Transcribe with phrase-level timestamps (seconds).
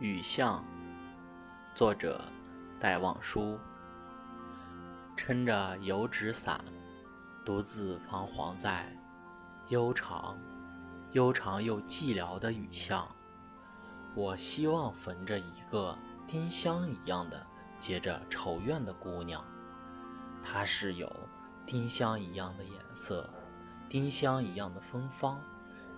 [0.00, 0.64] 雨巷，
[1.72, 2.20] 作者
[2.80, 3.56] 戴望舒。
[5.16, 6.60] 撑着油纸伞，
[7.44, 8.84] 独自彷徨在
[9.68, 10.36] 悠长、
[11.12, 13.06] 悠长又寂寥的雨巷。
[14.16, 17.46] 我希望逢着一个丁香一样的
[17.78, 19.44] 结着愁怨的姑娘，
[20.42, 21.10] 她是有
[21.64, 23.30] 丁香一样的颜色，
[23.88, 25.40] 丁香一样的芬芳，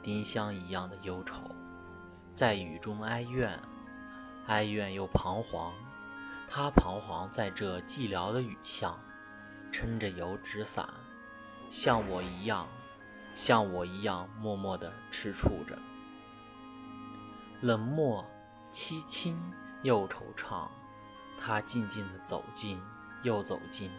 [0.02, 1.50] 丁香一样的忧愁，
[2.34, 3.58] 在雨中哀怨。
[4.46, 5.72] 哀怨又彷徨，
[6.46, 8.96] 他彷徨在这寂寥的雨巷，
[9.72, 10.88] 撑着油纸伞，
[11.68, 12.68] 像我一样，
[13.34, 15.76] 像我一样默默地吃醋着，
[17.60, 18.24] 冷漠、
[18.70, 19.36] 凄清
[19.82, 20.68] 又惆怅。
[21.36, 22.80] 他静静地走近，
[23.22, 23.90] 又走近，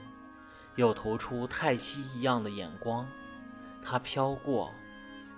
[0.75, 3.05] 又投出叹息一样的眼光。
[3.83, 4.73] 他飘过，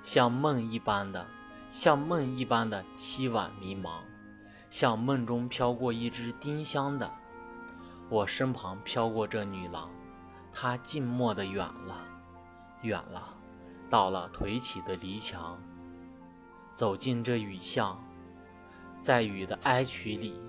[0.04, 1.27] 像梦一般的，
[1.71, 4.04] 像梦一般的凄婉迷茫。
[4.70, 7.12] 像梦中飘过一只丁香的，
[8.07, 9.90] 我身旁飘过这女郎，
[10.52, 12.05] 她静默的远了，
[12.84, 13.35] 远了，
[13.90, 15.60] 到了颓起的篱墙，
[16.76, 17.99] 走进这雨巷，
[19.02, 20.40] 在雨的哀曲里，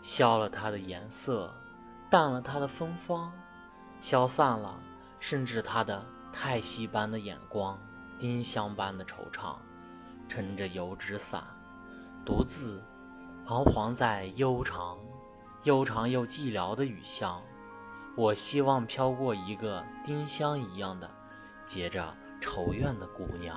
[0.00, 1.52] 消了它的颜色，
[2.08, 3.32] 淡了它的芬芳，
[4.00, 4.78] 消散了，
[5.18, 7.76] 甚至它的叹息般的眼光，
[8.16, 9.56] 丁香般的惆怅，
[10.28, 11.42] 撑着油纸伞，
[12.24, 12.80] 独自。
[13.46, 14.98] 彷徨在悠长、
[15.62, 17.40] 悠长又寂寥的雨巷，
[18.16, 21.08] 我希望飘过一个丁香一样的
[21.64, 23.56] 结着愁怨的姑娘。